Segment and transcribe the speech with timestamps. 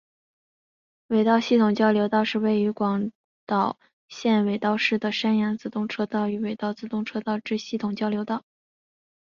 [1.09, 3.11] 尾道系统交流道是位于广
[3.45, 3.77] 岛
[4.09, 8.43] 县尾道市的山阳自动车道与尾道自动车道之系统交流道。